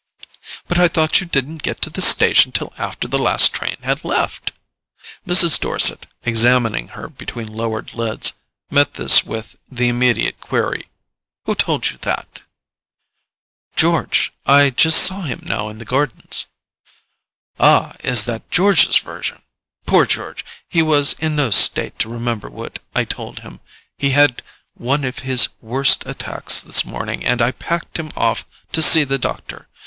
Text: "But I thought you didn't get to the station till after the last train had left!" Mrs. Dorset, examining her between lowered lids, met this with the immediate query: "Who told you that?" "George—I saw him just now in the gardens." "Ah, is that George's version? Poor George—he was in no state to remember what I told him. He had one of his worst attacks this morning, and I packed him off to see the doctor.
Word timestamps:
"But 0.67 0.79
I 0.79 0.87
thought 0.87 1.21
you 1.21 1.27
didn't 1.27 1.61
get 1.61 1.79
to 1.83 1.91
the 1.91 2.01
station 2.01 2.51
till 2.51 2.73
after 2.79 3.07
the 3.07 3.19
last 3.19 3.53
train 3.53 3.77
had 3.83 4.03
left!" 4.03 4.51
Mrs. 5.27 5.59
Dorset, 5.59 6.07
examining 6.23 6.87
her 6.97 7.07
between 7.07 7.45
lowered 7.53 7.93
lids, 7.93 8.33
met 8.71 8.95
this 8.95 9.23
with 9.23 9.57
the 9.71 9.89
immediate 9.89 10.39
query: 10.41 10.89
"Who 11.45 11.53
told 11.53 11.91
you 11.91 11.99
that?" 11.99 12.41
"George—I 13.75 14.71
saw 14.89 15.21
him 15.21 15.39
just 15.41 15.43
now 15.49 15.69
in 15.69 15.77
the 15.77 15.85
gardens." 15.85 16.47
"Ah, 17.59 17.93
is 18.03 18.23
that 18.25 18.49
George's 18.49 18.97
version? 18.97 19.43
Poor 19.85 20.07
George—he 20.07 20.81
was 20.81 21.13
in 21.19 21.35
no 21.35 21.51
state 21.51 21.99
to 21.99 22.09
remember 22.09 22.49
what 22.49 22.79
I 22.95 23.03
told 23.03 23.41
him. 23.41 23.59
He 23.99 24.09
had 24.17 24.41
one 24.73 25.03
of 25.03 25.19
his 25.19 25.49
worst 25.61 26.03
attacks 26.07 26.63
this 26.63 26.83
morning, 26.83 27.23
and 27.23 27.39
I 27.39 27.51
packed 27.51 27.99
him 27.99 28.09
off 28.17 28.47
to 28.71 28.81
see 28.81 29.03
the 29.03 29.19
doctor. 29.19 29.67